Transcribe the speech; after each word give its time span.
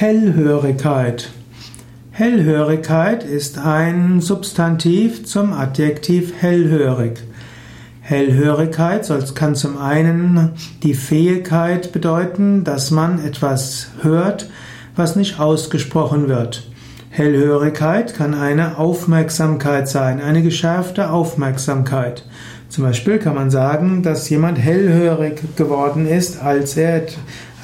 Hellhörigkeit. 0.00 1.28
Hellhörigkeit 2.12 3.24
ist 3.24 3.58
ein 3.58 4.20
Substantiv 4.20 5.26
zum 5.26 5.52
Adjektiv 5.52 6.34
hellhörig. 6.40 7.18
Hellhörigkeit 8.00 9.10
kann 9.34 9.56
zum 9.56 9.76
einen 9.76 10.52
die 10.84 10.94
Fähigkeit 10.94 11.90
bedeuten, 11.90 12.62
dass 12.62 12.92
man 12.92 13.24
etwas 13.24 13.88
hört, 14.00 14.48
was 14.94 15.16
nicht 15.16 15.40
ausgesprochen 15.40 16.28
wird. 16.28 16.70
Hellhörigkeit 17.10 18.14
kann 18.14 18.34
eine 18.34 18.78
Aufmerksamkeit 18.78 19.88
sein, 19.88 20.22
eine 20.22 20.44
geschärfte 20.44 21.10
Aufmerksamkeit. 21.10 22.24
Zum 22.68 22.84
Beispiel 22.84 23.18
kann 23.18 23.34
man 23.34 23.50
sagen, 23.50 24.04
dass 24.04 24.30
jemand 24.30 24.58
hellhörig 24.58 25.56
geworden 25.56 26.06
ist, 26.06 26.40
als 26.40 26.76
er, 26.76 27.02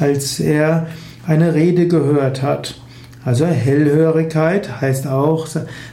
als 0.01 0.41
er 0.41 0.89
eine 1.27 1.55
Rede 1.55 1.89
gehört 1.89 2.43
hat. 2.43 2.77
Also 3.25 3.47
Hellhörigkeit 3.47 4.81
heißt 4.81 5.07
auch, 5.07 5.49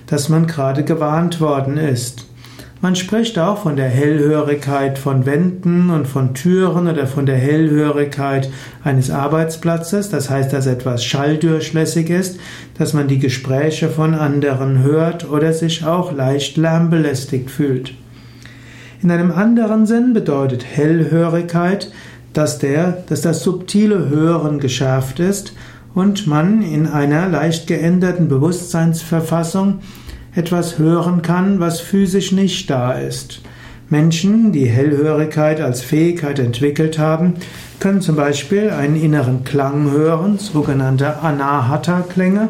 dass 0.08 0.30
man 0.30 0.48
gerade 0.48 0.84
gewarnt 0.84 1.40
worden 1.40 1.78
ist. 1.78 2.26
Man 2.84 2.96
spricht 2.96 3.38
auch 3.38 3.60
von 3.60 3.76
der 3.76 3.90
Hellhörigkeit 3.90 4.98
von 4.98 5.28
Wänden 5.28 5.92
und 5.92 6.08
von 6.08 6.34
Türen 6.34 6.88
oder 6.88 7.06
von 7.06 7.28
der 7.28 7.38
Hellhörigkeit 7.38 8.50
eines 8.84 9.12
Arbeitsplatzes. 9.12 10.10
Das 10.10 10.32
heißt, 10.32 10.52
dass 10.52 10.66
etwas 10.66 11.06
schalldurchlässig 11.06 12.10
ist, 12.10 12.40
dass 12.80 12.94
man 12.94 13.08
die 13.08 13.20
Gespräche 13.20 13.88
von 13.88 14.16
anderen 14.16 14.82
hört 14.82 15.30
oder 15.30 15.54
sich 15.54 15.86
auch 15.86 16.12
leicht 16.12 16.58
lärmbelästigt 16.58 17.52
fühlt. 17.52 17.94
In 19.04 19.12
einem 19.12 19.32
anderen 19.32 19.86
Sinn 19.86 20.14
bedeutet 20.14 20.66
Hellhörigkeit, 20.66 21.92
dass, 22.34 22.60
der, 22.60 23.04
dass 23.08 23.22
das 23.22 23.44
subtile 23.44 24.10
Hören 24.10 24.60
geschärft 24.60 25.20
ist 25.20 25.54
und 25.94 26.28
man 26.28 26.62
in 26.62 26.88
einer 26.88 27.28
leicht 27.28 27.68
geänderten 27.68 28.28
Bewusstseinsverfassung 28.28 29.80
etwas 30.34 30.80
hören 30.80 31.22
kann, 31.22 31.60
was 31.60 31.82
physisch 31.82 32.32
nicht 32.32 32.70
da 32.70 32.94
ist. 32.94 33.42
Menschen, 33.90 34.54
die 34.54 34.68
Hellhörigkeit 34.68 35.60
als 35.60 35.82
Fähigkeit 35.82 36.40
entwickelt 36.40 36.98
haben, 36.98 37.34
können 37.82 38.00
zum 38.00 38.16
Beispiel 38.16 38.70
einen 38.70 38.96
inneren 38.96 39.44
Klang 39.44 39.92
hören, 39.92 40.38
sogenannte 40.38 41.20
Anahata-Klänge, 41.20 42.50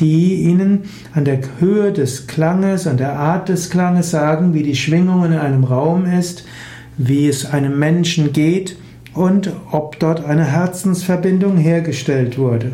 die 0.00 0.36
ihnen 0.44 0.84
an 1.12 1.26
der 1.26 1.40
Höhe 1.58 1.92
des 1.92 2.28
Klanges, 2.28 2.86
an 2.86 2.96
der 2.96 3.18
Art 3.18 3.50
des 3.50 3.68
Klanges 3.68 4.10
sagen, 4.10 4.54
wie 4.54 4.62
die 4.62 4.76
Schwingung 4.76 5.24
in 5.26 5.34
einem 5.34 5.64
Raum 5.64 6.06
ist, 6.06 6.44
wie 6.98 7.28
es 7.28 7.46
einem 7.46 7.78
Menschen 7.78 8.32
geht 8.32 8.76
und 9.14 9.52
ob 9.70 9.98
dort 9.98 10.24
eine 10.24 10.44
Herzensverbindung 10.44 11.56
hergestellt 11.56 12.36
wurde. 12.36 12.72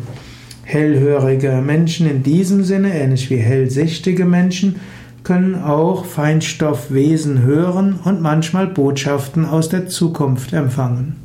Hellhörige 0.63 1.61
Menschen 1.63 2.09
in 2.09 2.23
diesem 2.23 2.63
Sinne, 2.63 2.93
ähnlich 2.93 3.29
wie 3.29 3.37
hellsichtige 3.37 4.25
Menschen, 4.25 4.77
können 5.23 5.55
auch 5.55 6.05
Feinstoffwesen 6.05 7.41
hören 7.41 7.99
und 8.03 8.21
manchmal 8.21 8.67
Botschaften 8.67 9.45
aus 9.45 9.69
der 9.69 9.87
Zukunft 9.87 10.53
empfangen. 10.53 11.24